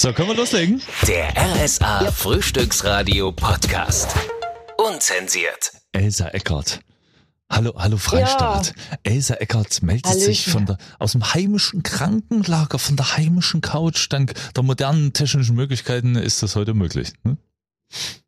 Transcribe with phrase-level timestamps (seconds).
[0.00, 0.80] So, können wir loslegen?
[1.06, 4.08] Der RSA Frühstücksradio Podcast.
[4.78, 5.72] Unzensiert.
[5.92, 6.80] Elsa Eckert.
[7.52, 8.72] Hallo, hallo Freistaat.
[9.02, 10.52] Elsa Eckert meldet sich Hallöchen.
[10.54, 14.06] von der, aus dem heimischen Krankenlager, von der heimischen Couch.
[14.10, 17.12] Dank der modernen technischen Möglichkeiten ist das heute möglich.
[17.24, 17.36] Hm?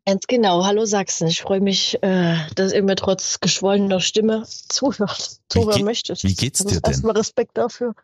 [0.05, 0.63] Ganz genau.
[0.65, 1.27] Hallo Sachsen.
[1.27, 6.23] Ich freue mich, äh, dass ihr mir trotz geschwollener Stimme zuhört, Wie zuhören möchtet.
[6.23, 6.91] wie geht's Also dir denn?
[6.91, 7.95] Erstmal Respekt dafür.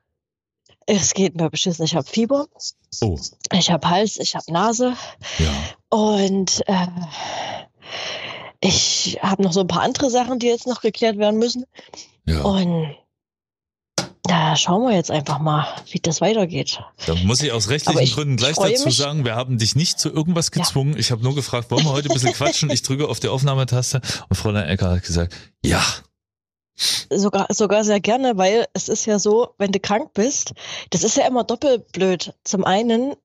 [0.91, 1.85] Es geht mir beschissen.
[1.85, 2.47] Ich habe Fieber,
[3.01, 3.19] Oh,
[3.53, 4.93] ich habe Hals, ich habe Nase
[5.37, 5.95] ja.
[5.95, 6.87] und äh,
[8.61, 11.65] ich habe noch so ein paar andere Sachen, die jetzt noch geklärt werden müssen.
[12.25, 12.41] Ja.
[12.41, 12.95] Und
[14.23, 16.79] da schauen wir jetzt einfach mal, wie das weitergeht.
[17.05, 18.97] Da muss ich aus rechtlichen ich- Gründen gleich dazu mich.
[18.97, 20.61] sagen, wir haben dich nicht zu irgendwas Ja.
[20.63, 20.97] gezwungen.
[20.97, 22.69] Ich habe nur gefragt, wollen wir heute ein bisschen quatschen?
[22.71, 25.83] Ich drücke auf die Aufnahmetaste und Fräulein Eckert hat gesagt, ja.
[27.09, 30.53] Sogar, sogar sehr gerne, weil es ist ja so, wenn du krank bist,
[30.91, 32.33] das ist ja immer doppelt blöd.
[32.43, 33.15] Zum einen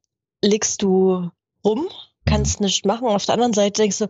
[0.42, 1.30] liegst du
[1.64, 1.88] rum,
[2.26, 3.06] kannst nicht machen.
[3.06, 4.08] Auf der anderen Seite denkst du,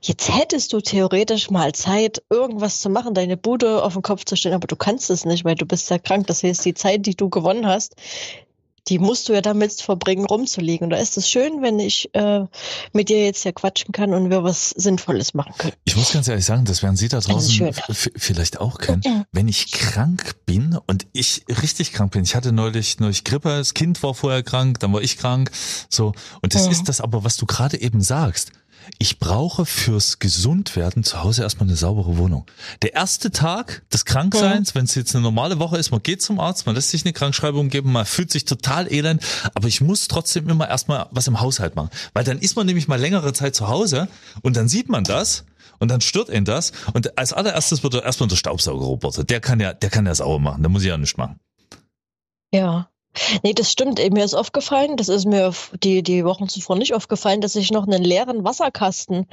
[0.00, 4.36] jetzt hättest du theoretisch mal Zeit, irgendwas zu machen, deine Bude auf den Kopf zu
[4.36, 6.26] stellen, aber du kannst es nicht, weil du bist ja krank.
[6.26, 7.96] Das heißt, die Zeit, die du gewonnen hast,
[8.88, 10.84] die musst du ja damit verbringen, rumzuliegen.
[10.84, 12.44] Und da ist es schön, wenn ich äh,
[12.92, 15.74] mit dir jetzt hier quatschen kann und wir was Sinnvolles machen können.
[15.84, 17.72] Ich muss ganz ehrlich sagen, das werden Sie da draußen
[18.16, 19.26] vielleicht auch kennen.
[19.32, 23.74] Wenn ich krank bin und ich richtig krank bin, ich hatte neulich, neulich Grippe, das
[23.74, 25.50] Kind war vorher krank, dann war ich krank,
[25.88, 26.12] so.
[26.42, 26.72] Und das Mhm.
[26.72, 28.52] ist das aber, was du gerade eben sagst.
[28.98, 32.46] Ich brauche fürs Gesundwerden zu Hause erstmal eine saubere Wohnung.
[32.82, 36.40] Der erste Tag des Krankseins, wenn es jetzt eine normale Woche ist, man geht zum
[36.40, 39.22] Arzt, man lässt sich eine Krankschreibung geben, man fühlt sich total elend,
[39.54, 41.90] aber ich muss trotzdem immer erstmal was im Haushalt machen.
[42.14, 44.08] Weil dann ist man nämlich mal längere Zeit zu Hause
[44.42, 45.44] und dann sieht man das
[45.78, 46.72] und dann stört ihn das.
[46.92, 49.24] Und als allererstes wird er erstmal der Staubsaugerroboter.
[49.24, 51.38] Der kann ja, der kann ja sauber machen, da muss ich ja nichts machen.
[52.52, 52.88] Ja.
[53.42, 53.98] Nee, das stimmt.
[54.12, 57.86] Mir ist aufgefallen, das ist mir die, die Wochen zuvor nicht aufgefallen, dass ich noch
[57.86, 59.26] einen leeren Wasserkasten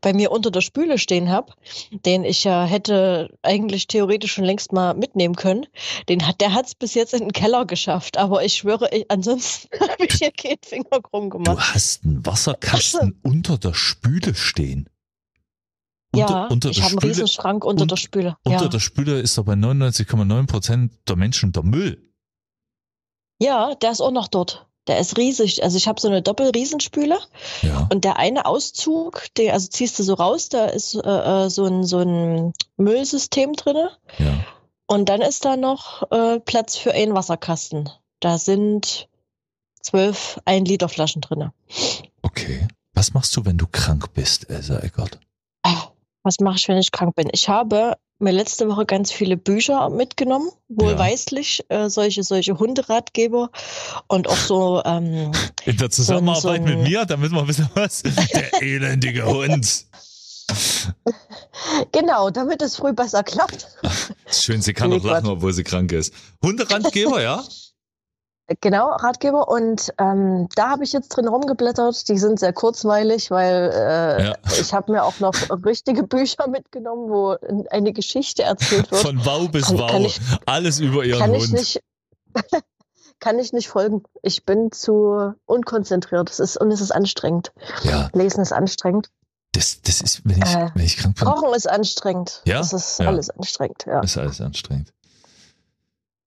[0.00, 1.52] bei mir unter der Spüle stehen habe,
[1.90, 5.66] den ich ja hätte eigentlich theoretisch schon längst mal mitnehmen können.
[6.08, 9.10] Den hat, der hat es bis jetzt in den Keller geschafft, aber ich schwöre, ich,
[9.10, 11.74] ansonsten habe ich hier keinen Finger krumm Du gemacht.
[11.74, 14.88] hast einen Wasserkasten unter der Spüle stehen.
[16.14, 18.36] ja, unter ich habe einen Spüle, Riesenschrank unter un- der Spüle.
[18.44, 18.68] unter Ja.
[18.68, 22.10] der Spüle ist doch bei 99,9 Prozent der Menschen der Müll.
[23.44, 24.66] Ja, der ist auch noch dort.
[24.86, 25.62] Der ist riesig.
[25.62, 27.18] Also ich habe so eine Doppelriesenspüle.
[27.62, 27.88] Ja.
[27.92, 31.64] Und der eine Auszug, den, also ziehst du so raus, da ist äh, äh, so
[31.64, 33.90] ein, so ein Müllsystem drinne.
[34.18, 34.44] Ja.
[34.86, 37.88] Und dann ist da noch äh, Platz für einen Wasserkasten.
[38.20, 39.08] Da sind
[39.80, 41.52] zwölf ein Liter Flaschen drinne.
[42.22, 42.66] Okay.
[42.92, 45.18] Was machst du, wenn du krank bist, Elsa Eckert?
[45.62, 45.88] Ah,
[46.22, 47.28] Was mache ich, wenn ich krank bin?
[47.32, 53.50] Ich habe mir letzte Woche ganz viele Bücher mitgenommen, wohlweislich, äh, solche, solche Hunderatgeber
[54.08, 55.32] und auch so ähm,
[55.64, 58.02] In der Zusammenarbeit so ein- mit mir, damit wir bisschen was.
[58.02, 59.86] Der elendige Hund.
[61.92, 63.66] genau, damit es früh besser klappt.
[64.30, 66.12] Schön, sie kann auch lachen, obwohl sie krank ist.
[66.42, 67.42] Hunderandgeber, ja?
[68.60, 69.48] Genau, Ratgeber.
[69.48, 72.06] Und ähm, da habe ich jetzt drin rumgeblättert.
[72.08, 74.34] Die sind sehr kurzweilig, weil äh, Ja.
[74.60, 75.32] ich habe mir auch noch
[75.64, 77.36] richtige Bücher mitgenommen, wo
[77.70, 79.00] eine Geschichte erzählt wird.
[79.00, 79.90] Von Wow bis Kann- Wow.
[79.90, 81.42] kann ich- Alles über ihren kann Hund.
[81.44, 81.82] ich nicht.
[83.20, 84.02] Kann ich nicht folgen.
[84.22, 86.28] Ich bin zu unkonzentriert.
[86.30, 87.52] Es ist, und es ist anstrengend.
[87.84, 89.08] Ja, Lesen ist anstrengend.
[89.52, 92.42] das, das ist, wenn ich, Äh, wenn ich krank bin, Kochen ist anstrengend.
[92.44, 92.58] Ja?
[92.58, 93.06] Das ist Ja.
[93.06, 93.84] alles anstrengend.
[93.86, 94.00] Ja.
[94.00, 94.92] ist alles anstrengend.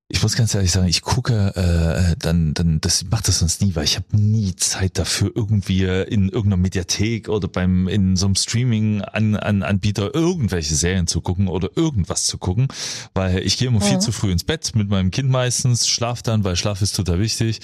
[0.10, 3.76] Ich muss ganz ehrlich sagen, ich gucke, äh, dann, dann, das macht das sonst nie,
[3.76, 8.36] weil ich habe nie Zeit dafür, irgendwie in irgendeiner Mediathek oder beim in so einem
[8.36, 12.70] Streaming-Anbieter irgendwelche Serien zu gucken oder irgendwas zu gucken,
[13.14, 14.02] weil ich gehe immer viel Mhm.
[14.02, 17.60] zu früh ins Bett mit meinem Kind meistens, schlaf dann, weil Schlaf ist total wichtig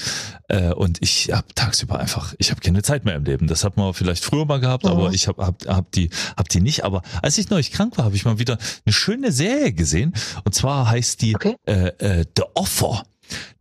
[0.49, 3.47] äh, und ich habe tagsüber einfach, ich habe keine Zeit mehr im Leben.
[3.47, 4.89] Das hat man vielleicht früher mal gehabt, Mhm.
[4.91, 6.83] aber ich habe hab, hab die, hab die nicht.
[6.83, 10.53] Aber als ich neulich krank war, habe ich mal wieder eine schöne Serie gesehen und
[10.53, 11.55] zwar heißt die Okay.
[11.67, 13.03] äh, äh, The Offer.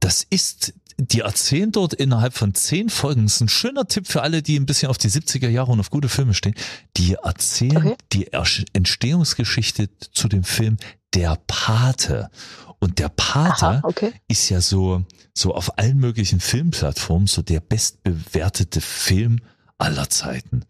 [0.01, 4.23] Das ist, die erzählen dort innerhalb von zehn Folgen, das ist ein schöner Tipp für
[4.23, 6.55] alle, die ein bisschen auf die 70er Jahre und auf gute Filme stehen.
[6.97, 7.97] Die erzählen Okay.
[8.13, 8.33] die
[8.73, 10.77] Entstehungsgeschichte zu dem Film
[11.15, 12.31] Der Pate.
[12.79, 14.13] Und der Pate Aha, okay.
[14.27, 15.05] ist ja so,
[15.35, 19.39] so auf allen möglichen Filmplattformen so der bestbewertete Film
[19.79, 20.65] aller Zeiten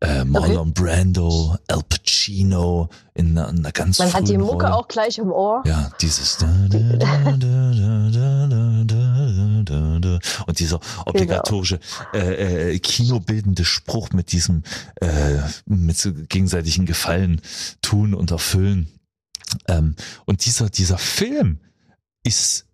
[0.00, 0.82] äh, Marlon okay.
[0.82, 4.74] Brando, Al Pacino in einer, einer ganz Man hat die Mucke Rolle.
[4.74, 5.62] auch gleich im Ohr.
[5.66, 6.38] Ja, dieses
[10.46, 11.80] und dieser obligatorische
[12.12, 12.24] genau.
[12.24, 14.62] äh, äh, kinobildende Spruch mit diesem
[15.00, 17.42] äh, mit so gegenseitigen Gefallen
[17.82, 18.88] tun und erfüllen.
[19.68, 21.58] Ähm, und dieser dieser Film
[22.22, 22.69] ist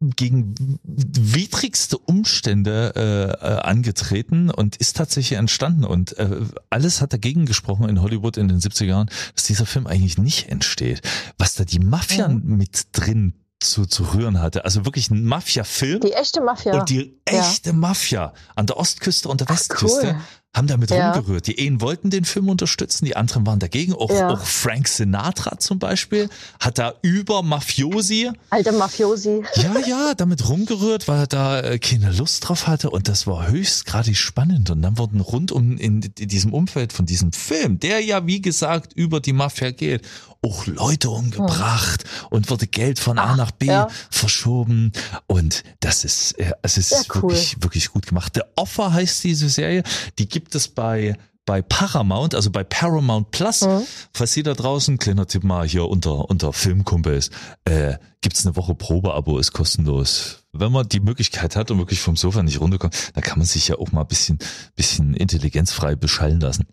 [0.00, 5.84] gegen widrigste Umstände äh, äh, angetreten und ist tatsächlich entstanden.
[5.84, 9.86] Und äh, alles hat dagegen gesprochen in Hollywood in den 70er Jahren, dass dieser Film
[9.86, 11.02] eigentlich nicht entsteht.
[11.38, 12.56] Was da die Mafia Mhm.
[12.56, 14.64] mit drin zu, zu rühren hatte.
[14.64, 16.00] Also wirklich ein Mafia-Film.
[16.00, 16.80] Die echte Mafia.
[16.80, 20.20] Und die echte Mafia an der Ostküste und der Ach, Westküste cool.
[20.56, 21.12] Haben damit Ja.
[21.12, 21.46] rumgerührt.
[21.46, 23.94] Die einen wollten den Film unterstützen, die anderen waren dagegen.
[23.94, 24.30] Auch, Ja.
[24.30, 29.42] auch Frank Sinatra zum Beispiel hat da über Mafiosi Alte Mafiosi.
[29.54, 33.46] ja, ja, damit rumgerührt, weil er da äh, keine Lust drauf hatte und das war
[33.48, 38.00] höchstgradig spannend und dann wurden rund um in, in diesem Umfeld von diesem Film, der
[38.00, 40.02] ja wie gesagt über die Mafia geht,
[40.42, 43.88] auch Leute umgebracht und wurde Geld von A Ach, nach B ja.
[44.10, 44.90] verschoben
[45.26, 47.22] und das ist, äh, es ist Sehr cool.
[47.30, 48.32] wirklich, wirklich gut gemacht.
[48.34, 49.82] The Offer heißt diese Serie,
[50.18, 51.16] die gibt es bei
[51.46, 53.82] bei Paramount, also bei Paramount Plus, Mhm.
[54.14, 57.30] falls da draußen, kleiner Tipp mal hier unter, unter Filmkumpels,
[57.64, 60.44] äh, gibt's eine Woche Probeabo, ist kostenlos.
[60.52, 63.66] Wenn man die Möglichkeit hat und wirklich vom Sofa nicht runterkommt, dann kann man sich
[63.66, 64.38] ja auch mal ein bisschen,
[64.76, 66.66] bisschen intelligenzfrei beschallen lassen.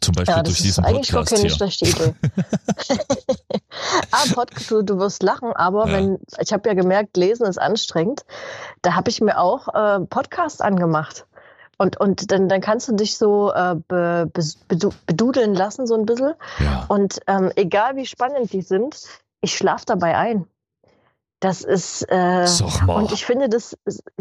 [0.00, 1.56] Zum Beispiel Ja, das durch ist diesen eigentlich gar Podcast keine hier.
[1.56, 2.14] schlechte Idee.
[4.12, 5.92] ah, Podcast, du, du wirst lachen, aber Ja.
[5.94, 8.22] wenn, ich habe ja gemerkt, lesen ist anstrengend.
[8.82, 11.26] Da habe ich mir auch äh, Podcast angemacht.
[11.78, 15.94] Und, und dann, dann kannst du dich so äh, be, be, bedu, bedudeln lassen, so
[15.94, 16.34] ein bisschen.
[16.58, 16.84] Ja.
[16.88, 18.96] Und ähm, egal wie spannend die sind,
[19.40, 20.46] ich schlafe dabei ein.
[21.40, 22.46] Das ist, äh,
[22.86, 23.76] und ich finde das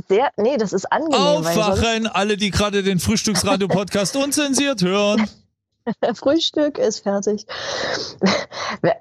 [0.10, 5.30] sehr, nee, das ist angenehm, Aufwachen, alle, die gerade den Frühstücksradio-Podcast unzensiert hören.
[6.16, 7.46] Frühstück ist fertig.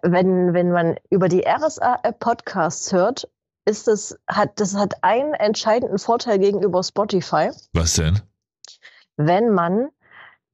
[0.02, 3.28] Wenn, wenn man über die RSA-App Podcasts hört,
[3.64, 7.50] ist es, hat, das hat einen entscheidenden Vorteil gegenüber Spotify.
[7.72, 8.20] Was denn?
[9.16, 9.88] Wenn man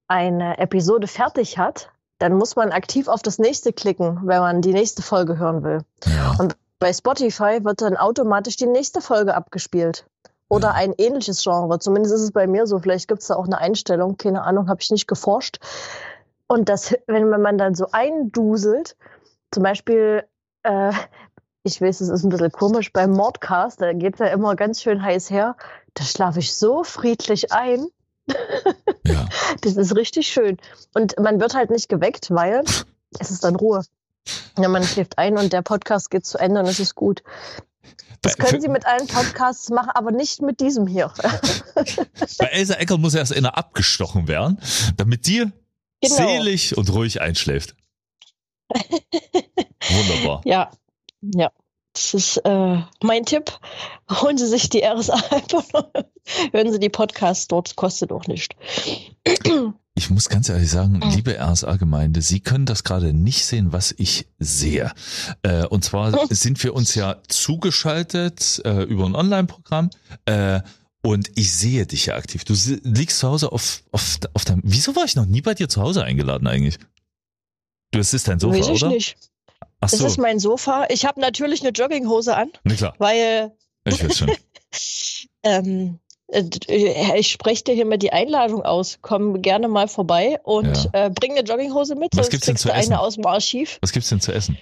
[0.09, 4.73] eine Episode fertig hat, dann muss man aktiv auf das nächste klicken, wenn man die
[4.73, 5.83] nächste Folge hören will.
[6.05, 6.35] Ja.
[6.39, 10.07] Und bei Spotify wird dann automatisch die nächste Folge abgespielt.
[10.49, 10.75] Oder Ja.
[10.75, 11.79] ein ähnliches Genre.
[11.79, 12.79] Zumindest ist es bei mir so.
[12.79, 14.17] Vielleicht gibt es da auch eine Einstellung.
[14.17, 15.59] Keine Ahnung, habe ich nicht geforscht.
[16.47, 18.97] Und das, wenn man dann so einduselt,
[19.51, 20.25] zum Beispiel,
[20.63, 20.93] äh,
[21.63, 25.03] ich weiß, es ist ein bisschen komisch, beim Mordcast, da geht ja immer ganz schön
[25.03, 25.57] heiß her.
[25.95, 27.89] Da schlafe ich so friedlich ein.
[29.07, 29.29] Ja.
[29.63, 30.59] Das ist richtig schön.
[30.95, 32.63] Und man wird halt nicht geweckt, weil
[33.19, 33.85] es ist dann Ruhe.
[34.59, 37.23] Ja, man schläft ein und der Podcast geht zu Ende und es ist gut.
[38.21, 41.13] Das können Sie mit allen Podcasts machen, aber nicht mit diesem hier.
[42.39, 44.59] Bei Elsa Eckert muss erst einer abgestochen werden,
[44.97, 45.51] damit die
[46.01, 46.15] Genau.
[46.15, 47.75] selig und ruhig einschläft.
[48.69, 50.43] Wunderbar.
[50.45, 50.71] Ja,
[51.23, 51.51] ja.
[51.99, 53.51] Das ist äh, mein Tipp.
[54.09, 55.65] Holen Sie sich die RSA einfach.
[56.53, 58.55] Hören Sie die Podcasts dort, kostet auch nicht.
[59.97, 61.11] Ich muss ganz ehrlich sagen, Mhm.
[61.11, 64.93] liebe RSA-Gemeinde, Sie können das gerade nicht sehen, was ich sehe.
[65.43, 66.29] Äh, und zwar Mhm.
[66.31, 69.91] sind wir uns ja zugeschaltet äh, über ein Online-Programm.
[70.25, 70.61] Äh,
[71.03, 72.45] und ich sehe dich ja aktiv.
[72.45, 72.55] Du
[72.85, 74.63] liegst zu Hause auf, auf, auf deinem.
[74.65, 76.79] Wieso war ich noch nie bei dir zu Hause eingeladen eigentlich?
[77.91, 78.93] Du, es ist dein Sofa, Weiß ich oder?
[78.93, 79.17] nicht.
[79.81, 80.87] Ach Das so, ist mein Sofa.
[80.89, 83.53] Ich habe natürlich eine Jogginghose an, na klar, weil
[83.85, 84.31] ich weiß schon.
[85.43, 85.99] ähm,
[86.29, 88.99] äh, ich spreche dir hiermit die Einladung aus.
[89.03, 92.93] Komm gerne mal vorbei und äh, bring eine Jogginghose mit, Was gibt's denn zu essen?
[92.93, 93.79] eine aus dem Archiv.
[93.81, 94.59] Was gibt's denn zu essen?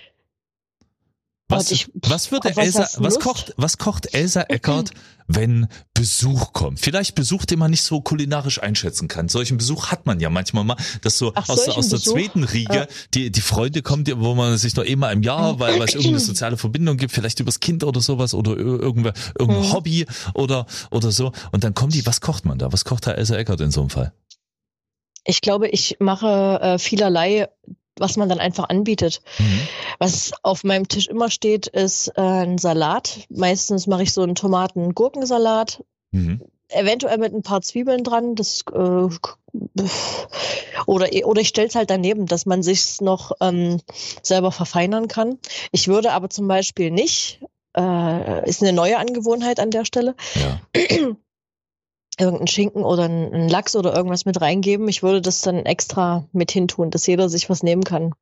[1.48, 4.90] Was, ich- was würde was Elsa, was kocht, was kocht Elsa Eckert,
[5.28, 6.80] wenn Besuch kommt?
[6.80, 9.28] Vielleicht Besuch, den man nicht so kulinarisch einschätzen kann.
[9.28, 12.74] Solchen Besuch hat man ja manchmal mal, dass so Ach, aus, aus der zweiten Riege
[12.74, 12.86] Ja.
[13.14, 15.94] die, die Freunde kommen, die, wo man sich noch immer im Jahr, weil, weil es
[15.94, 19.72] irgendeine soziale Verbindung gibt, vielleicht übers Kind oder sowas oder ir- irgendwer, irgendein Mhm.
[19.72, 21.30] Hobby oder, oder so.
[21.52, 22.72] Und dann kommen die, was kocht man da?
[22.72, 24.12] Was kocht da Elsa Eckert in so einem Fall?
[25.24, 27.48] Ich glaube, ich mache äh, vielerlei,
[27.98, 29.20] was man dann einfach anbietet.
[29.38, 29.60] Mhm.
[29.98, 33.20] Was auf meinem Tisch immer steht, ist äh, ein Salat.
[33.28, 36.40] Meistens mache ich so einen Tomaten-Gurkensalat, Mhm.
[36.68, 38.34] eventuell mit ein paar Zwiebeln dran.
[38.36, 39.08] Das, äh,
[40.86, 43.80] oder, oder ich stelle es halt daneben, dass man sich noch ähm,
[44.22, 45.38] selber verfeinern kann.
[45.72, 47.40] Ich würde aber zum Beispiel nicht,
[47.76, 50.60] äh, ist eine neue Angewohnheit an der Stelle, Ja.
[52.18, 54.88] irgendeinen Schinken oder einen Lachs oder irgendwas mit reingeben.
[54.88, 58.14] Ich würde das dann extra mit hintun, dass jeder sich was nehmen kann.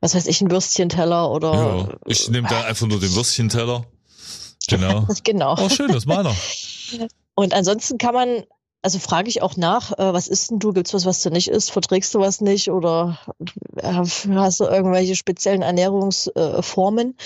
[0.00, 1.52] Was weiß ich, ein Würstchenteller oder.
[1.54, 1.88] ja.
[2.06, 3.86] Ich nehme da einfach nur den Würstchenteller.
[4.68, 5.06] Genau.
[5.24, 5.56] Genau.
[5.58, 6.34] Oh, schön, das ist meiner.
[7.34, 8.42] Und ansonsten kann man,
[8.82, 10.72] also frage ich auch nach, äh, was isst denn du?
[10.72, 11.70] Gibt's was, was du nicht isst?
[11.70, 12.70] Verträgst du was nicht?
[12.70, 13.18] Oder
[13.76, 17.16] äh, hast du irgendwelche speziellen Ernährungsformen?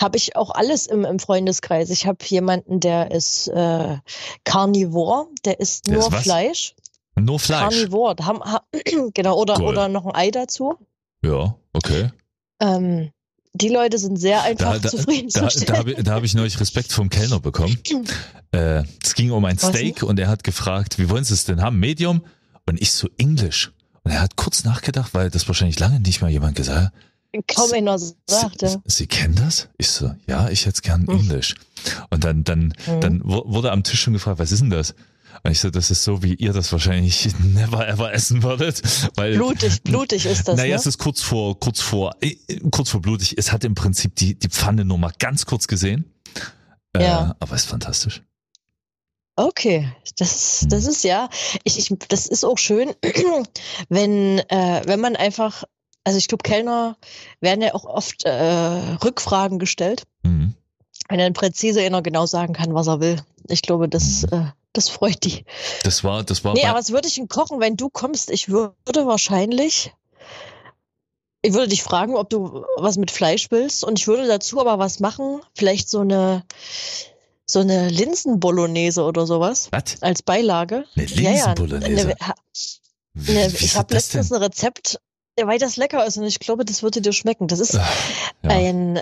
[0.00, 1.90] Habe ich auch alles im, im Freundeskreis.
[1.90, 3.98] Ich habe jemanden, der ist äh,
[4.44, 6.22] Carnivore, der isst Der nur ist?
[6.22, 6.74] Fleisch.
[7.16, 7.60] Nur Fleisch.
[7.60, 8.62] Carnivore, da haben, ha,
[9.14, 9.68] genau, oder, Cool.
[9.68, 10.76] oder noch ein Ei dazu.
[11.22, 12.10] Ja, okay.
[12.60, 13.10] Ähm,
[13.52, 15.66] die Leute sind sehr einfach Da, da, zufriedenzustellen.
[15.66, 17.78] da, da habe ich, da hab ich neulich Respekt vom Kellner bekommen.
[18.52, 21.62] Äh, es ging um ein Steak und er hat gefragt, wie wollen Sie es denn
[21.62, 21.78] haben?
[21.78, 22.24] Medium?
[22.66, 23.70] Und ich so Englisch.
[24.02, 26.92] Und er hat kurz nachgedacht, weil das wahrscheinlich lange nicht mal jemand gesagt hat.
[27.54, 28.82] Kaum einer Sie, sagte.
[28.86, 29.68] Sie kennen das?
[29.78, 31.18] Ich so, ja, ich hätte gern Hm.
[31.20, 31.54] Englisch.
[32.10, 33.00] Und dann, dann, Mhm.
[33.00, 34.94] dann wu- wurde am Tisch schon gefragt, was ist denn das?
[35.44, 38.82] Und ich so, das ist so, wie ihr das wahrscheinlich never ever essen würdet.
[39.16, 40.80] Weil, Blutig, blutig ist das, naja, ne?
[40.80, 42.34] es ist kurz vor, kurz vor, äh,
[42.72, 43.36] kurz vor blutig.
[43.38, 46.12] Es hat im Prinzip die, die Pfanne nur mal ganz kurz gesehen.
[46.94, 47.36] Äh, Ja.
[47.38, 48.22] Aber ist fantastisch.
[49.36, 51.30] Okay, das, das ist ja,
[51.64, 52.90] ich, ich, das ist auch schön,
[53.88, 55.64] wenn, äh, wenn man einfach,
[56.04, 56.96] also ich glaube, Kellner
[57.40, 58.30] werden ja auch oft äh,
[59.04, 60.54] Rückfragen gestellt, Mhm.
[61.08, 63.16] wenn dann präzise einer genau sagen kann, was er will.
[63.48, 65.44] Ich glaube, das, äh, das freut die.
[65.82, 68.30] Das war, das war Nee, aber was würde ich denn kochen, wenn du kommst?
[68.30, 69.92] Ich würde wahrscheinlich,
[71.42, 74.78] ich würde dich fragen, ob du was mit Fleisch willst und ich würde dazu aber
[74.78, 76.44] was machen, vielleicht so eine,
[77.46, 80.00] so eine Linsenbolognese oder sowas was?
[80.02, 80.84] als Beilage.
[80.96, 82.06] Eine Linsenbolognese?
[82.08, 82.34] ne, ha-
[83.14, 85.00] Wie, ne, wie ich habe letztens ein Rezept,
[85.40, 87.48] ja, weil das lecker ist und ich glaube, das würde dir schmecken.
[87.48, 87.84] Das ist Ja.
[88.42, 89.00] ein.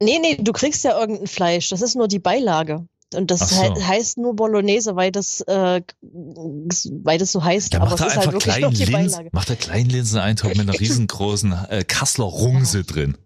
[0.00, 1.70] Nee, nee, du kriegst ja irgendein Fleisch.
[1.70, 2.86] Das ist nur die Beilage.
[3.14, 3.62] Und das so.
[3.74, 7.72] he heißt nur Bolognese, weil das, äh, weil das so heißt.
[7.72, 9.28] Ja, aber macht es ist halt wirklich nur die Linsen, Beilage.
[9.32, 13.16] macht er kleinen Linseneintopf mit einer riesengroßen äh, Kassler Rungse drin.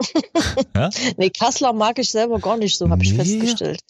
[1.18, 3.16] Nee, Kassler mag ich selber gar nicht so, habe ich Nee.
[3.18, 3.80] festgestellt.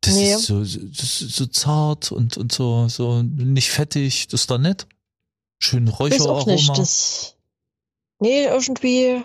[0.00, 0.32] Das Nee.
[0.34, 4.28] ist so, so, das ist so zart und, und so, so nicht fettig.
[4.28, 4.86] Das ist doch nett.
[5.58, 6.20] Schön Ist auch nicht.
[6.20, 6.74] Räucheraroma.
[6.74, 7.36] Das,
[8.20, 9.22] nee, irgendwie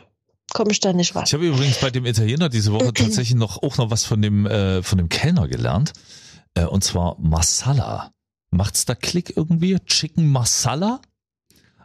[0.53, 1.23] komme ich da nicht rein.
[1.25, 4.45] Ich habe übrigens bei dem Italiener diese Woche tatsächlich noch auch noch was von dem
[4.45, 5.93] äh, von dem Kellner gelernt.
[6.53, 8.11] Äh, und zwar Masala.
[8.51, 9.77] Macht's da Klick irgendwie?
[9.85, 11.01] Chicken Masala?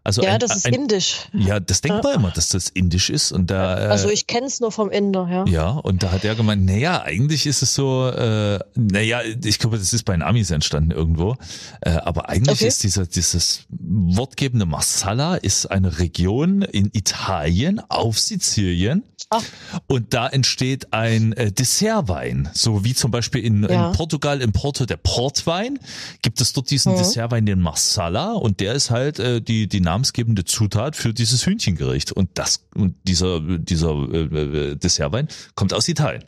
[0.08, 1.16] Also ja, ein, das ist ein, indisch.
[1.34, 3.30] Ja, das denkt man immer, dass das indisch ist.
[3.30, 5.44] Und da, äh, Also ich kenne es nur vom Inder, ja.
[5.46, 9.76] Ja, und da hat er gemeint, naja, eigentlich ist es so, äh, naja, ich glaube,
[9.76, 11.36] das ist bei den Amis entstanden irgendwo,
[11.82, 12.68] äh, aber eigentlich Okay.
[12.68, 19.42] ist dieser, dieses wortgebende Masala ist eine Region in Italien auf Sizilien Ach.
[19.88, 23.90] und da entsteht ein äh, Dessertwein, so wie zum Beispiel in, Ja.
[23.90, 25.78] in Portugal, in Porto der Portwein,
[26.22, 26.98] gibt es dort diesen Mhm.
[26.98, 32.12] Dessertwein, den Masala und der ist halt äh, die, die namensgebende Zutat für dieses Hühnchengericht
[32.12, 36.24] und das, und dieser, dieser äh, äh, Dessertwein kommt aus Italien.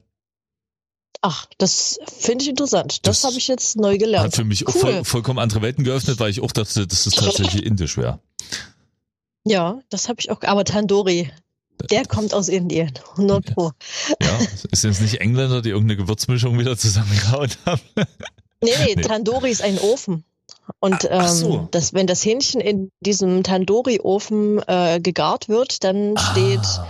[1.23, 3.07] Ach, das finde ich interessant.
[3.07, 4.29] Das, Das habe ich jetzt neu gelernt.
[4.29, 4.75] Hat für mich cool.
[4.81, 8.21] voll, vollkommen andere Welten geöffnet, weil ich auch dachte, dass es tatsächlich indisch wäre.
[9.45, 10.43] Ja, das habe ich auch.
[10.43, 11.31] Aber Tandoori,
[11.91, 12.93] der kommt aus Indien.
[13.13, 13.73] 100 Pro.
[14.23, 14.39] Ja,
[14.71, 17.81] ist jetzt nicht Engländer, die irgendeine Gewürzmischung wieder zusammengehauen haben.
[17.97, 18.05] Nee,
[18.63, 19.03] nee, Nee.
[19.03, 20.25] Tandoori ist ein Ofen.
[20.79, 21.69] Und Ah, ach ähm, so.
[21.71, 26.87] das, wenn das Hähnchen in diesem Tandoori-Ofen äh, gegart wird, dann steht Ah,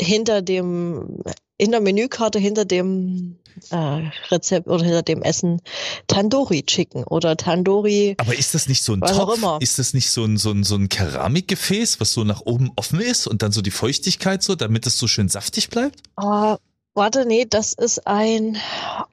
[0.00, 1.22] hinter dem,
[1.58, 3.38] in der Menükarte, hinter dem
[3.70, 5.60] äh, Rezept oder hinter dem Essen
[6.08, 8.14] Tandoori Chicken oder Tandoori.
[8.18, 9.38] aber ist das nicht so ein Topf?
[9.60, 13.00] Ist das nicht so ein, so ein, so ein Keramikgefäß, was so nach oben offen
[13.00, 16.00] ist und dann so die Feuchtigkeit so, damit es so schön saftig bleibt?
[16.16, 16.56] Oh,
[16.94, 18.56] warte, nee, das ist ein,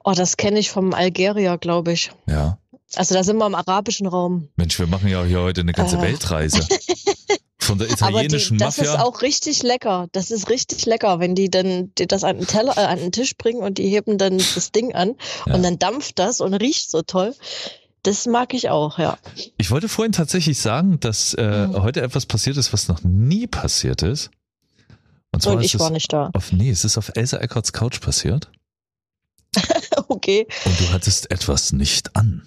[0.04, 2.10] oh, das kenne ich vom Algerier, glaube ich.
[2.26, 2.58] Ja.
[2.96, 4.48] Also da sind wir im arabischen Raum.
[4.56, 6.02] Mensch, wir machen ja hier heute eine ganze Äh.
[6.02, 6.66] Weltreise.
[7.58, 9.02] Von der Aber die, italienischen das ist Mafia.
[9.04, 10.08] auch richtig lecker.
[10.12, 13.12] Das ist richtig lecker, wenn die dann die das an den Teller, äh, an den
[13.12, 15.14] Tisch bringen und die heben dann das Ding an
[15.46, 15.54] Ja.
[15.54, 17.34] und dann dampft das und riecht so toll.
[18.02, 19.18] Das mag ich auch, ja.
[19.58, 21.82] Ich wollte vorhin tatsächlich sagen, dass äh, Mhm.
[21.82, 24.30] heute etwas passiert ist, was noch nie passiert ist.
[25.32, 26.30] Und zwar Und ist ich war es nicht da.
[26.32, 28.50] auf, nee, es ist auf Elsa Eckerts Couch passiert.
[30.08, 32.42] Okay, Und du hattest etwas nicht an.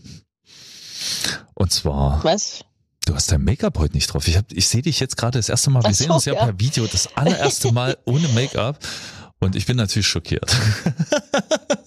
[1.53, 2.63] Und zwar, was?
[3.05, 4.27] du hast dein Make-up heute nicht drauf.
[4.27, 6.25] Ich, hab, ich sehe dich jetzt gerade das erste Mal, wir Ach sehen so, uns
[6.25, 6.45] ja, ja.
[6.45, 8.79] per Video das allererste Mal ohne Make-up.
[9.39, 10.55] Und ich bin natürlich schockiert.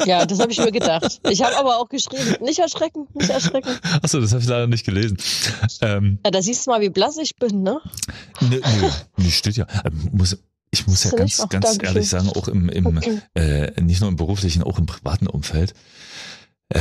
[0.05, 1.21] Ja, das habe ich mir gedacht.
[1.31, 3.71] Ich habe aber auch geschrieben, nicht erschrecken, nicht erschrecken.
[4.03, 5.17] Achso, das habe ich leider nicht gelesen.
[5.81, 7.81] Ähm, Ja, da siehst du mal, wie blass ich bin, ne?
[8.43, 9.67] nö, nö, nee, steht ja.
[9.87, 10.37] Ähm, Muss,
[10.71, 13.23] ich muss ja ganz, ganz ehrlich sagen, auch im, im Okay.
[13.35, 15.73] äh, nicht nur im beruflichen, auch im privaten Umfeld.
[16.69, 16.81] Äh,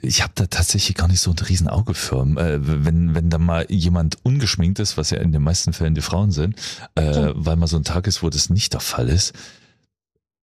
[0.00, 2.22] ich habe da tatsächlich gar nicht so ein Riesenauge für.
[2.38, 6.00] Äh, wenn, wenn da mal jemand ungeschminkt ist, was ja in den meisten Fällen die
[6.00, 6.56] Frauen sind,
[6.94, 9.32] äh, weil mal so ein Tag ist, wo das nicht der Fall ist,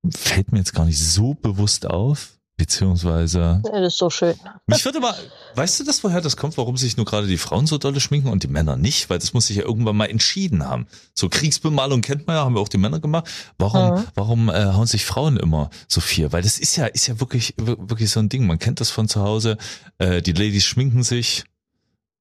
[0.10, 4.36] fällt mir jetzt gar nicht so bewusst auf, beziehungsweise das ist so schön.
[4.68, 5.16] mich würde mal,
[5.56, 8.30] weißt du das, woher das kommt, warum sich nur gerade die Frauen so dolle schminken
[8.30, 9.10] und die Männer nicht?
[9.10, 10.86] Weil das muss sich ja irgendwann mal entschieden haben.
[11.16, 13.28] So Kriegsbemalung kennt man ja, haben wir auch die Männer gemacht.
[13.58, 14.04] Warum, Mhm.
[14.14, 16.32] warum äh, hauen sich Frauen immer so viel?
[16.32, 18.46] Weil das ist ja, ist ja wirklich, wir- wirklich so ein Ding.
[18.46, 19.58] Man kennt das von zu Hause.
[19.98, 21.46] Äh, die Ladies schminken sich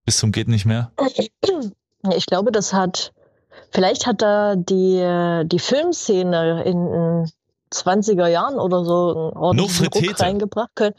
[0.07, 0.93] bis zum geht nicht mehr.
[2.17, 3.13] Ich glaube, das hat
[3.71, 7.31] Vielleicht hat da die, die Filmszene in
[7.73, 10.71] 20er Jahren oder so einen ordentlichen Ruck reingebracht.
[10.75, 10.95] Kön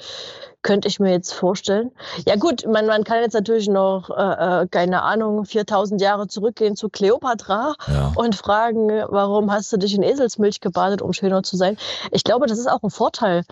[0.62, 1.92] könnte ich mir jetzt vorstellen.
[2.28, 6.76] Ja gut, man, man kann jetzt natürlich noch, äh, äh keine Ahnung, 4000 Jahre zurückgehen
[6.76, 8.12] zu Kleopatra ja.
[8.16, 11.78] und fragen, warum hast du dich in Eselsmilch gebadet, um schöner zu sein.
[12.12, 13.44] Ich glaube, das ist auch ein Vorteil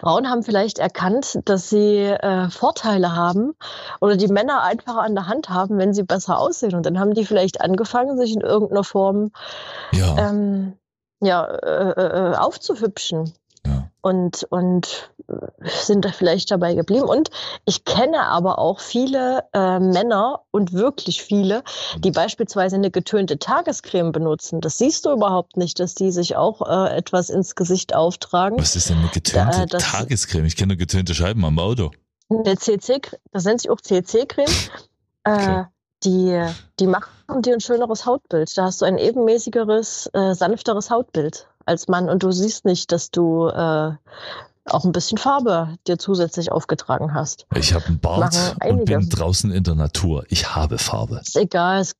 [0.00, 3.54] Frauen haben vielleicht erkannt, dass sie äh, Vorteile haben
[4.00, 6.74] oder die Männer einfacher an der Hand haben, wenn sie besser aussehen.
[6.74, 9.30] Und dann haben die vielleicht angefangen, sich in irgendeiner Form
[9.92, 10.16] ja.
[10.18, 10.76] Ähm,
[11.24, 13.32] ja, äh, äh, äh aufzuhübschen
[14.04, 15.10] und, und
[15.62, 17.04] sind da vielleicht dabei geblieben.
[17.04, 17.30] Und
[17.64, 21.62] ich kenne aber auch viele äh, Männer und wirklich viele,
[21.96, 24.60] die beispielsweise eine getönte Tagescreme benutzen.
[24.60, 28.58] Das siehst du überhaupt nicht, dass die sich auch äh, etwas ins Gesicht auftragen.
[28.58, 30.44] Was ist denn eine getönte da, Tagescreme?
[30.44, 31.90] Ich kenne getönte Scheiben am Auto.
[32.28, 33.00] Eine CC,
[33.32, 34.50] das nennt sich auch CC-Creme.
[35.24, 35.64] Äh, okay.
[36.04, 36.46] Die,
[36.78, 38.56] die machen dir ein schöneres Hautbild.
[38.56, 43.10] Da hast du ein ebenmäßigeres, äh, sanfteres Hautbild als Mann und du siehst nicht, dass
[43.10, 43.92] du äh,
[44.66, 47.46] auch ein bisschen Farbe dir zusätzlich aufgetragen hast.
[47.54, 50.24] Ich habe einen Bart und bin draußen in der Natur.
[50.28, 51.20] Ich habe Farbe.
[51.20, 51.94] Ist egal, es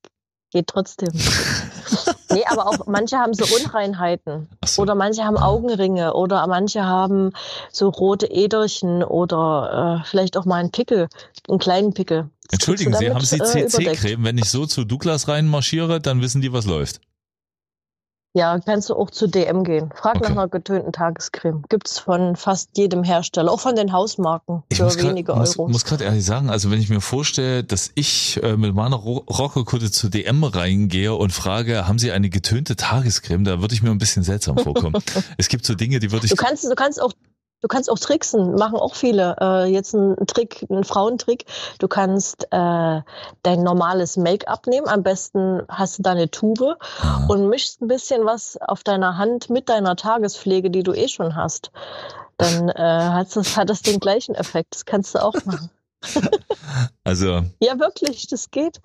[0.51, 1.11] geht trotzdem.
[2.31, 4.47] nee, aber auch manche haben so Unreinheiten.
[4.65, 4.81] So.
[4.81, 7.31] Oder manche haben Augenringe oder manche haben
[7.71, 11.07] so rote Äderchen oder äh, vielleicht auch mal einen Pickel,
[11.47, 12.29] einen kleinen Pickel.
[12.45, 14.23] Das Entschuldigen Sie, haben Sie CC-Creme?
[14.23, 17.01] Wenn ich so zu Douglas reinmarschiere, dann wissen die, was läuft.
[18.35, 19.91] Ja, kannst du auch zu DM gehen.
[19.95, 20.25] Frag okay.
[20.25, 21.63] nach einer getönten Tagescreme.
[21.69, 25.67] Gibt's von fast jedem Hersteller, auch von den Hausmarken ich für wenige grad, Euro.
[25.67, 28.97] Ich muss, gerade ehrlich sagen, also wenn ich mir vorstelle, dass ich äh, mit meiner
[28.97, 33.91] Rockerkutte zu DM reingehe und frage, haben Sie eine getönte Tagescreme, da würde ich mir
[33.91, 35.01] ein bisschen seltsam vorkommen.
[35.37, 36.31] es gibt so Dinge, die würde ich.
[36.31, 37.13] Du kannst, du kannst auch
[37.65, 39.37] Du kannst auch tricksen, machen auch viele.
[39.41, 41.45] Äh, jetzt ein Trick, ein Frauentrick.
[41.79, 43.01] Du kannst äh,
[43.41, 44.87] dein normales Make-up nehmen.
[44.87, 47.25] Am besten hast du da eine Tube ah.
[47.27, 51.35] und mischst ein bisschen was auf deiner Hand mit deiner Tagespflege, die du eh schon
[51.35, 51.71] hast.
[52.37, 54.75] Dann äh, hat, das, hat das den gleichen Effekt.
[54.75, 55.71] Das kannst du auch machen.
[57.03, 57.45] Also.
[57.59, 58.79] Ja, wirklich, das geht.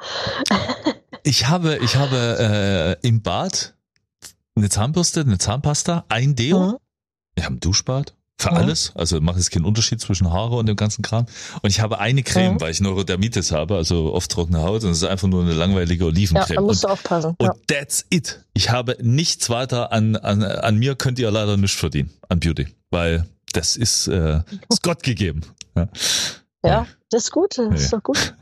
[1.22, 3.74] ich habe, ich habe äh, im Bad
[4.56, 6.58] eine Zahnbürste, eine Zahnpasta, ein Deo.
[6.60, 6.76] Mhm.
[7.34, 8.92] Wir haben ein Duschbad für alles.
[8.94, 11.26] Also macht es keinen Unterschied zwischen Haare und dem ganzen Kram.
[11.62, 12.60] Und ich habe eine Creme, mhm.
[12.60, 14.84] weil ich Neurodermitis habe, also oft trockene Haut.
[14.84, 16.48] Und es ist einfach nur eine langweilige Olivencreme.
[16.48, 17.34] Ja, da musst du aufpassen.
[17.38, 17.52] Und, ja.
[17.52, 18.44] und that's it.
[18.54, 22.68] Ich habe nichts weiter an, an, an mir könnt ihr leider nicht verdienen, an Beauty.
[22.90, 25.42] Weil das ist, äh, ist Gott gegeben.
[25.76, 25.88] Ja,
[26.64, 27.58] ja das ist gut.
[27.58, 27.76] Das nee.
[27.76, 28.34] ist doch gut.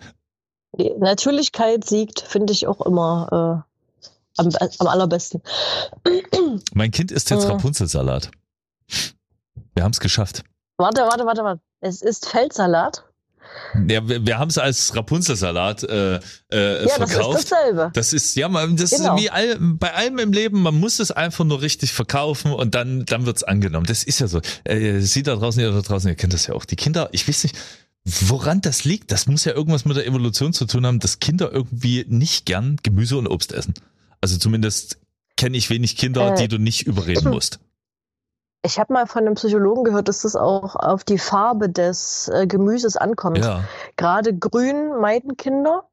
[0.78, 5.42] Die Natürlichkeit siegt, finde ich auch immer äh, am, am allerbesten.
[6.72, 8.30] Mein Kind isst jetzt Rapunzelsalat.
[9.78, 10.42] Wir haben es geschafft.
[10.76, 11.60] Warte, warte, warte, warte.
[11.80, 13.04] Es ist Feldsalat.
[13.88, 16.16] Ja, wir, wir haben es als Rapunzelsalat äh,
[16.50, 17.34] äh, ja, verkauft.
[17.34, 17.90] Das ist dasselbe.
[17.94, 19.14] Das ist ja, man, das genau.
[19.14, 20.62] ist wie all, bei allem im Leben.
[20.62, 23.86] Man muss es einfach nur richtig verkaufen und dann dann wird's angenommen.
[23.86, 24.40] Das ist ja so.
[24.64, 26.64] Äh, Sie da draußen, ihr da draußen, ihr kennt das ja auch.
[26.64, 27.56] Die Kinder, ich weiß nicht,
[28.04, 29.12] woran das liegt.
[29.12, 32.78] Das muss ja irgendwas mit der Evolution zu tun haben, dass Kinder irgendwie nicht gern
[32.82, 33.74] Gemüse und Obst essen.
[34.20, 34.98] Also zumindest
[35.36, 37.60] kenne ich wenig Kinder, äh, die du nicht überreden musst.
[38.62, 42.46] Ich habe mal von einem Psychologen gehört, dass das auch auf die Farbe des äh,
[42.46, 43.38] Gemüses ankommt.
[43.38, 43.64] Ja.
[43.96, 45.84] Gerade grün meiden Kinder.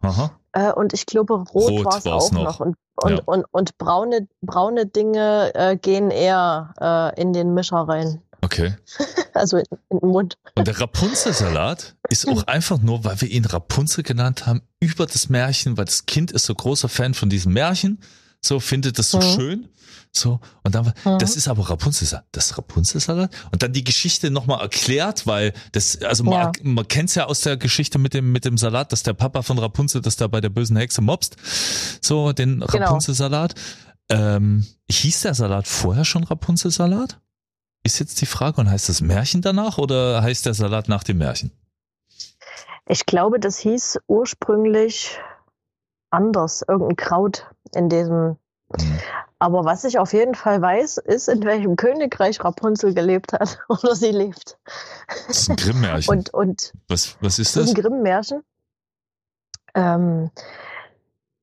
[0.52, 2.44] Äh, und ich glaube, rot, rot war es auch noch.
[2.44, 2.60] noch.
[2.60, 3.22] Und, und, ja.
[3.26, 8.22] und, und, braune, braune Dinge äh, gehen eher äh, in den Mischer rein.
[8.42, 8.76] Okay.
[9.34, 10.38] Also in, in, den Mund.
[10.58, 15.28] Und der Rapunzelsalat ist auch einfach nur, weil wir ihn Rapunzel genannt haben, über das
[15.28, 18.00] Märchen, weil das Kind ist so großer Fan von diesem Märchen,
[18.46, 19.36] so findet es so mhm.
[19.36, 19.70] schön
[20.18, 21.20] so, und dann, mhm.
[21.20, 23.36] das ist aber Rapunzel, das Rapunzelsalat.
[23.52, 26.52] Und dann die Geschichte nochmal erklärt, weil das, also man, ja.
[26.64, 29.42] man kennt es ja aus der Geschichte mit dem, mit dem Salat, dass der Papa
[29.42, 31.36] von Rapunzel, dass der bei der bösen Hexe mobst.
[32.02, 32.86] So, den genau.
[32.86, 33.56] Rapunzelsalat.
[34.08, 37.20] Ähm, hieß der Salat vorher schon Rapunzelsalat?
[37.84, 41.18] Ist jetzt die Frage, und heißt das Märchen danach oder heißt der Salat nach dem
[41.18, 41.52] Märchen?
[42.88, 45.20] Ich glaube, das hieß ursprünglich
[46.16, 48.38] anders, irgendein Kraut in diesem.
[48.70, 49.00] Mhm.
[49.38, 53.96] Aber was ich auf jeden Fall weiß, ist, in welchem Königreich Rapunzel gelebt hat oder
[53.96, 54.58] sie lebt.
[55.28, 56.10] Das ist ein Grimm-Märchen.
[56.12, 57.70] Und, und was, was ist das?
[57.70, 58.42] Ein Grimm-Märchen.
[59.76, 60.32] Ähm,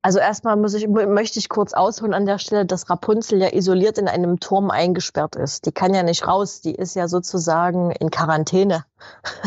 [0.04, 3.98] also erstmal muss ich, möchte ich kurz ausholen an der Stelle, dass Rapunzel ja isoliert
[3.98, 5.64] in einem Turm eingesperrt ist.
[5.66, 8.84] Die kann ja nicht raus, die ist ja sozusagen in Quarantäne.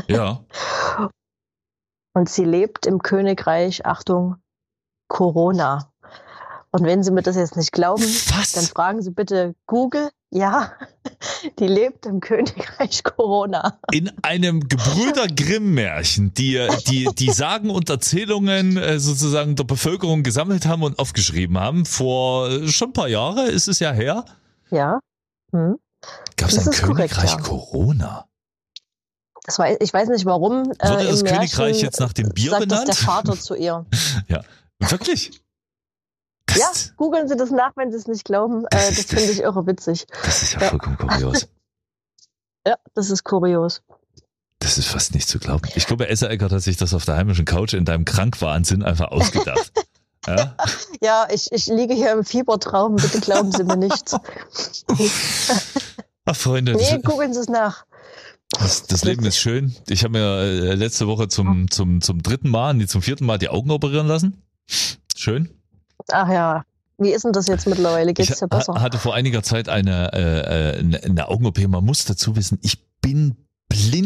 [0.08, 0.40] Ja.
[2.14, 4.38] Und sie lebt im Königreich, Achtung,
[5.08, 5.92] Corona.
[6.72, 8.52] Und wenn Sie mir das jetzt nicht glauben, Was?
[8.52, 10.10] dann fragen Sie bitte Google.
[10.32, 10.74] Ja,
[11.60, 13.80] Die lebt im Königreich Corona.
[13.94, 20.66] In einem Gebrüder Grimm-Märchen, die, die, die Sagen und Erzählungen äh, sozusagen der Bevölkerung gesammelt
[20.66, 21.86] haben und aufgeschrieben haben.
[21.86, 24.26] Vor äh, schon ein paar Jahren ist es ja her.
[24.72, 25.00] Ja.
[25.54, 25.78] Hm.
[26.36, 27.42] Gab es Das ein ist korrekt, Königreich ja.
[27.42, 28.26] Corona?
[29.46, 30.72] Das war, ich weiß nicht warum.
[30.80, 32.88] äh, Wurde im das Märchen Königreich jetzt nach dem Bier sagt das benannt?
[32.90, 33.86] der Vater zu ihr.
[34.80, 35.42] Wirklich?
[36.48, 38.66] Das, Ja, googeln Sie das nach, wenn Sie es nicht glauben.
[38.66, 40.06] Äh, das finde ich irre witzig.
[40.24, 40.70] das ist ja, Ja.
[40.70, 41.48] vollkommen kurios.
[42.68, 43.84] Ja, das ist kurios.
[44.58, 45.70] Das ist fast nicht zu glauben.
[45.76, 49.10] Ich glaube, Esser Eckert hat sich das auf der heimischen Couch in deinem Krankwahnsinn einfach
[49.12, 49.72] ausgedacht.
[50.28, 50.56] Ja?
[51.04, 52.96] Ja, ich, ich liege hier im Fiebertraum.
[52.96, 54.16] Bitte glauben Sie mir nichts.
[56.26, 57.86] Ach, Freunde, Nee, das, googeln Sie es nach.
[58.60, 59.76] das, das Leben ist schön.
[59.88, 63.38] Ich habe mir äh, letzte Woche zum, zum, zum dritten Mal, nee, zum vierten Mal
[63.38, 64.42] die Augen operieren lassen.
[65.16, 65.50] Schön.
[66.12, 66.64] Ach ja.
[66.98, 68.14] Wie ist denn das jetzt mittlerweile?
[68.14, 68.74] Geht's ich dir besser?
[68.74, 71.68] ha- hatte vor einiger Zeit eine, äh, äh, eine- eine Augen-OP.
[71.68, 73.36] Man muss dazu wissen, ich bin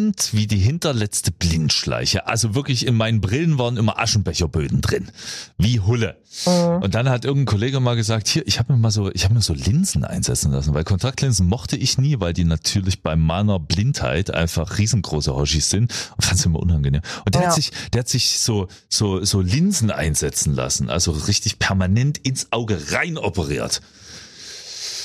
[0.10, 2.28] blind wie die hinterletzte Blindschleiche.
[2.28, 5.10] Also wirklich in meinen Brillen waren immer Aschenbecherböden drin.
[5.58, 6.18] Wie Hulle.
[6.46, 6.84] Mhm.
[6.84, 9.34] Und dann hat irgendein Kollege mal gesagt, hier, ich habe mir mal so, ich habe
[9.34, 13.60] mir so Linsen einsetzen lassen, weil Kontaktlinsen mochte ich nie, weil die natürlich bei meiner
[13.60, 17.02] Blindheit einfach riesengroße Hoshis sind und fand es immer unangenehm.
[17.26, 17.48] Und der Ja.
[17.50, 22.52] hat sich, der hat sich so, so, so Linsen einsetzen lassen, also richtig permanent ins
[22.52, 23.82] Auge rein operiert.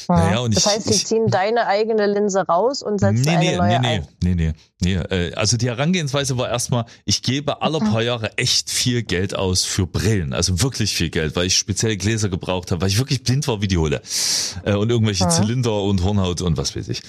[0.09, 3.40] Naja, das ich- heißt, sie ich- ziehen deine eigene Linse raus und setzen Nee, eine
[3.51, 4.09] nee, neue nee, nee, ein.
[4.23, 4.95] nee, nee, nee.
[4.95, 9.64] Äh, Also die Herangehensweise war erstmal, ich gebe alle paar Jahre echt viel Geld aus
[9.64, 10.33] für Brillen.
[10.33, 13.62] Also wirklich viel Geld, weil ich spezielle Gläser gebraucht habe, weil ich wirklich blind war
[13.62, 14.03] wie die Hulle.
[14.64, 15.31] Äh, Und irgendwelche Mhm.
[15.31, 17.03] Zylinder und Hornhaut und was weiß ich.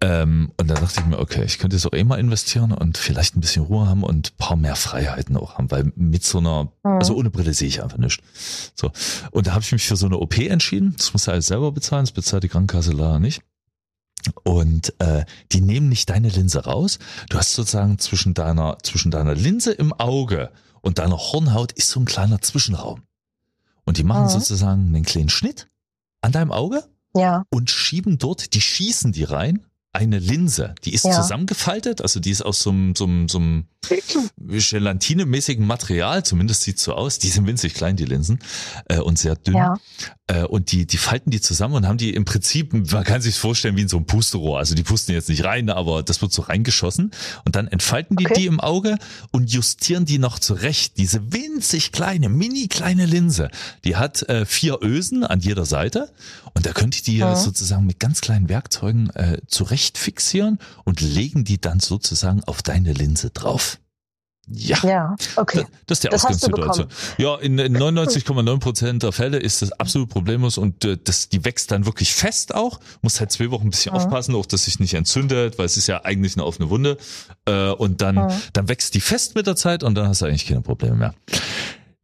[0.00, 2.98] Ähm, Und dann dachte ich mir, okay, ich könnte jetzt auch eh mal investieren und
[2.98, 6.38] vielleicht ein bisschen Ruhe haben und ein paar mehr Freiheiten auch haben, weil mit so
[6.38, 8.22] einer, also ohne Brille sehe ich einfach nichts.
[8.74, 8.90] So.
[9.30, 10.94] Und da habe ich mich für so eine OP entschieden.
[10.96, 13.42] Das muss er alles selber bezahlen, das bezahlt die Krankenkasse leider nicht.
[14.44, 16.98] Und äh, die nehmen nicht deine Linse raus.
[17.28, 22.00] Du hast sozusagen zwischen deiner, zwischen deiner Linse im Auge und deiner Hornhaut ist so
[22.00, 23.02] ein kleiner Zwischenraum.
[23.84, 24.28] Und die machen Mhm.
[24.30, 25.68] sozusagen einen kleinen Schnitt
[26.20, 26.84] an deinem Auge
[27.16, 27.44] Ja.
[27.50, 30.74] und schieben dort, die schießen die rein, eine Linse.
[30.84, 31.12] Die ist Ja.
[31.20, 33.66] zusammengefaltet, also die ist aus so einem, so einem, so einem
[34.38, 37.18] gelatinemäßigen Material, zumindest sieht so aus.
[37.18, 38.38] Die sind winzig klein, die Linsen,
[38.88, 39.56] äh, und sehr dünn.
[39.56, 39.74] Ja.
[40.32, 43.36] Äh, und die, die falten die zusammen und haben die im Prinzip, man kann sich
[43.38, 44.58] vorstellen wie in so einem Pusterohr.
[44.58, 47.10] Also die pusten jetzt nicht rein, aber das wird so reingeschossen.
[47.44, 48.34] Und dann entfalten die Okay.
[48.40, 48.96] die im Auge
[49.30, 50.96] und justieren die noch zurecht.
[50.96, 53.50] Diese winzig kleine, mini kleine Linse,
[53.84, 56.10] die hat äh, vier Ösen an jeder Seite.
[56.54, 57.36] Und da könnt ihr die Mhm.
[57.36, 62.92] sozusagen mit ganz kleinen Werkzeugen äh, zurecht fixieren und legen die dann sozusagen auf deine
[62.92, 63.78] Linse drauf.
[64.48, 64.78] Ja.
[64.82, 65.16] Ja.
[65.36, 65.64] Okay.
[65.86, 66.88] Das, ist die Das Ausgangssituation.
[67.16, 71.44] Ja, in, in 99,9 Prozent der Fälle ist das absolut problemlos und äh, das, die
[71.44, 72.80] wächst dann wirklich fest auch.
[73.02, 73.98] Muss halt zwei Wochen ein bisschen Mhm.
[74.00, 76.96] aufpassen, auch dass sich nicht entzündet, weil es ist ja eigentlich eine offene Wunde.
[77.46, 78.32] Äh, und dann, Mhm.
[78.52, 81.14] dann wächst die fest mit der Zeit und dann hast du eigentlich keine Probleme mehr.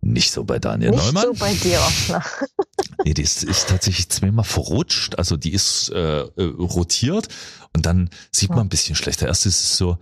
[0.01, 1.25] Nicht so bei Daniel Nicht Neumann.
[1.25, 1.81] so bei dir.
[2.09, 2.23] Na,
[3.05, 5.19] Nee, die ist, ist tatsächlich zweimal verrutscht.
[5.19, 7.29] Also die ist äh, äh, rotiert
[7.75, 9.27] und dann sieht man ein bisschen schlechter.
[9.27, 9.99] Erst ist es so,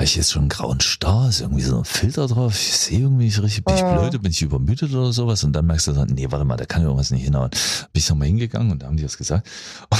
[0.00, 3.00] habe ich jetzt schon einen grauen Star, ist irgendwie so ein Filter drauf, ich sehe
[3.00, 5.92] irgendwie nicht richtig, bin ich blöd, bin ich übermüdet oder sowas und dann merkst du
[5.92, 7.50] dann, nee, warte mal, da kann irgendwas nicht hinhauen.
[7.50, 9.46] Bin ich nochmal hingegangen und da haben die das gesagt.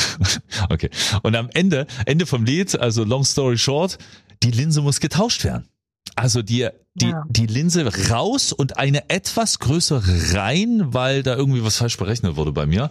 [0.70, 0.88] okay.
[1.22, 3.98] Und am Ende, Ende vom Lied, also long story short,
[4.42, 5.68] die Linse muss getauscht werden.
[6.16, 7.26] Also die, die, Ja.
[7.28, 12.52] die Linse raus und eine etwas größere rein, weil da irgendwie was falsch berechnet wurde
[12.52, 12.90] bei mir.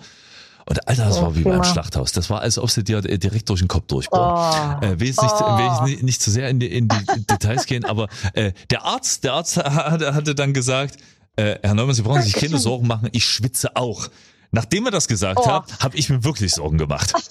[0.70, 1.64] Und Alter, das Oh, war wie beim.
[1.64, 2.12] Schlachthaus.
[2.12, 4.78] Das war, als ob sie dir direkt durch den Kopf durchbohren.
[4.82, 4.86] Oh.
[4.86, 5.58] Äh, will jetzt nicht, Oh.
[5.58, 8.86] will ich nicht, nicht zu sehr in die, in die Details gehen, aber äh, der
[8.86, 10.98] Arzt, der Arzt hatte, hatte dann gesagt,
[11.38, 14.10] äh, Herr Neumann, Sie brauchen sich keine Sorgen machen, ich schwitze auch.
[14.52, 15.48] Nachdem er das gesagt Oh.
[15.48, 17.14] hat, habe ich mir wirklich Sorgen gemacht.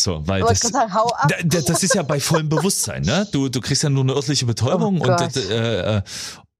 [0.00, 1.26] So, weil das, sagen, hau ab.
[1.28, 3.26] da- da- das ist ja bei vollem Bewusstsein, ne?
[3.32, 6.02] Du, du kriegst ja nur eine örtliche Betäubung Oh und äh, äh,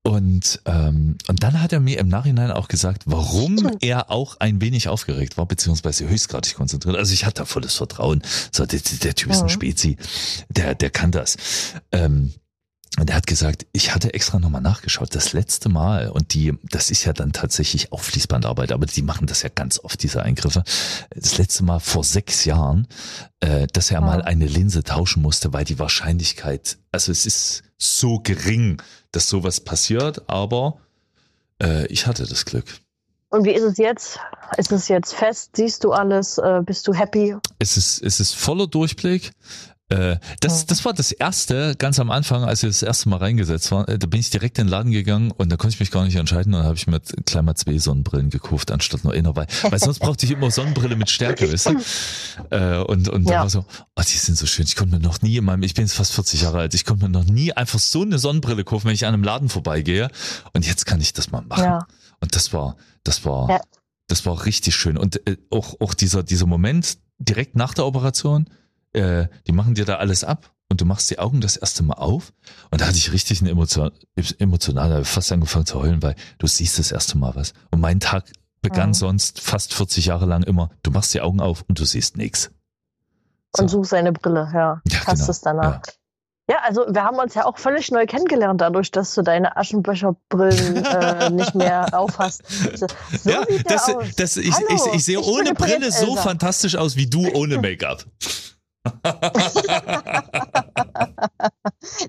[0.09, 4.61] und ähm, und dann hat er mir im Nachhinein auch gesagt, warum er auch ein
[4.61, 6.97] wenig aufgeregt war, beziehungsweise höchstgradig konzentriert.
[6.97, 8.23] Also ich hatte da volles Vertrauen.
[8.51, 9.49] So, der, der Typ ist ein.
[9.49, 9.97] Spezi,
[10.49, 11.37] der, der kann das.
[11.92, 12.33] Ähm,
[12.99, 16.90] und er hat gesagt, ich hatte extra nochmal nachgeschaut, das letzte Mal, und die, das
[16.90, 20.64] ist ja dann tatsächlich auch Fließbandarbeit, aber die machen das ja ganz oft, diese Eingriffe.
[21.14, 22.88] Das letzte Mal vor sechs Jahren,
[23.40, 24.07] äh, dass er Ja.
[24.07, 29.61] mal eine Linse tauschen musste, weil die Wahrscheinlichkeit, also es ist so gering, dass sowas
[29.61, 30.81] passiert, aber
[31.62, 32.67] äh, ich hatte das Glück.
[33.31, 34.19] Und wie ist es jetzt?
[34.57, 35.51] Ist es jetzt fest?
[35.55, 36.38] Siehst du alles?
[36.38, 37.37] Äh, bist du happy?
[37.59, 39.33] Es ist, es ist voller Durchblick.
[39.90, 43.70] Äh, das, das war das erste, ganz am Anfang, als ich das erste Mal reingesetzt
[43.70, 45.90] war, äh, da bin ich direkt in den Laden gegangen und da konnte ich mich
[45.90, 49.14] gar nicht entscheiden und dann habe ich mir gleich mal zwei Sonnenbrillen gekauft, anstatt nur
[49.14, 51.77] einer, weil, weil sonst brauchte ich immer Sonnenbrille mit Stärke, weißt du?
[52.51, 53.37] Äh, und und ja.
[53.37, 53.64] da war so,
[53.96, 55.94] oh, die sind so schön, ich konnte mir noch nie in meinem, ich bin jetzt
[55.94, 58.94] fast 40 Jahre alt, ich konnte mir noch nie einfach so eine Sonnenbrille kaufen, wenn
[58.94, 60.11] ich an einem Laden vorbeigehe
[60.53, 61.64] und jetzt kann ich das mal machen.
[61.64, 61.87] Ja.
[62.20, 63.61] Und das war, das war, ja.
[64.07, 65.20] das war richtig schön und
[65.51, 68.48] auch, auch dieser, dieser Moment direkt nach der Operation,
[68.92, 71.94] äh, die machen dir da alles ab und du machst die Augen das erste Mal
[71.94, 72.33] auf
[72.70, 73.90] und da hatte ich richtig eine emotion,
[74.38, 77.55] emotionale, fast angefangen zu heulen, weil du siehst das erste Mal was.
[77.70, 78.94] Und mein Tag begann mhm.
[78.94, 82.51] sonst fast 40 Jahre lang immer, du machst die Augen auf und du siehst nichts.
[83.57, 83.62] So.
[83.62, 84.83] Und suchst eine Brille, ja.
[84.87, 85.31] ja Hast genau.
[85.31, 85.81] es danach.
[85.87, 85.92] Ja.
[86.51, 90.83] Ja, also wir haben uns ja auch völlig neu kennengelernt, dadurch, dass du deine Aschenbecherbrillen
[90.83, 92.42] äh, nicht mehr aufhast.
[92.74, 92.87] So
[93.31, 97.05] ja, das, das, ich, ich, ich, ich, sehe ich ohne Brille so fantastisch aus wie
[97.05, 98.07] du ohne Make-up.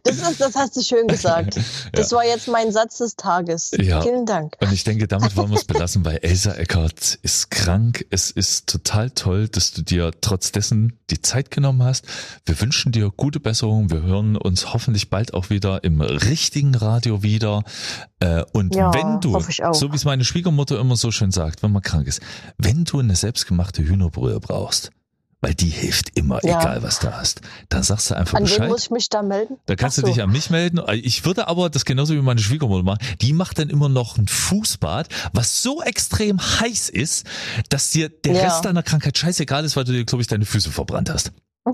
[0.03, 1.59] Das, ist, das hast du schön gesagt.
[1.91, 2.17] Das ja.
[2.17, 3.71] war jetzt mein Satz des Tages.
[3.77, 4.01] Ja.
[4.01, 4.55] Vielen Dank.
[4.61, 8.05] Und ich denke, damit wollen wir es belassen, weil Elsa Eckert ist krank.
[8.09, 12.05] Es ist total toll, dass du dir trotz dessen die Zeit genommen hast.
[12.45, 13.89] Wir wünschen dir gute Besserung.
[13.89, 17.63] Wir hören uns hoffentlich bald auch wieder im richtigen Radio wieder.
[18.19, 19.39] Äh, und ja, wenn du,
[19.73, 22.21] so wie es meine Schwiegermutter immer so schön sagt, wenn man krank ist,
[22.57, 24.91] wenn du eine selbstgemachte Hühnerbrühe brauchst,
[25.41, 26.59] weil die hilft immer, ja.
[26.59, 27.41] egal was du hast.
[27.69, 28.61] Dann sagst du einfach an Bescheid.
[28.61, 29.57] An muss ich mich da melden?
[29.65, 30.01] Da kannst so.
[30.01, 30.81] du dich an mich melden.
[30.91, 32.99] Ich würde aber das genauso wie meine Schwiegermutter machen.
[33.21, 37.25] Die macht dann immer noch ein Fußbad, was so extrem heiß ist,
[37.69, 38.43] dass dir der ja.
[38.43, 41.31] Rest deiner Krankheit scheißegal ist, weil du dir, glaube ich, deine Füße verbrannt hast.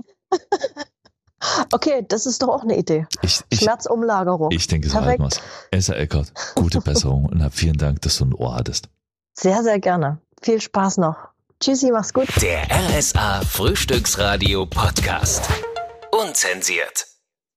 [1.70, 3.06] Okay, das ist doch auch eine Idee.
[3.22, 4.50] Ich, ich, Schmerzumlagerung.
[4.50, 5.40] Ich denke, so halten wir's.
[5.70, 8.88] Elsa Eckert, gute Besserung und hab vielen Dank, dass du ein Ohr hattest.
[9.34, 10.18] Sehr, sehr gerne.
[10.42, 11.28] Viel Spaß noch.
[11.60, 12.28] Tschüssi, mach's gut.
[12.42, 15.48] Der RSA Frühstücksradio Podcast.
[16.12, 17.15] Unzensiert.